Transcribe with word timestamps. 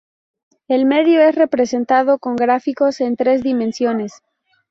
El 0.67 0.85
medio 0.87 1.21
es 1.21 1.35
representado 1.35 2.17
con 2.17 2.35
gráficos 2.35 3.01
en 3.01 3.15
tres 3.15 3.43
dimensiones. 3.43 4.23